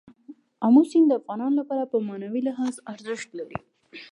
[0.65, 3.59] آمو سیند د افغانانو لپاره په معنوي لحاظ ارزښت لري.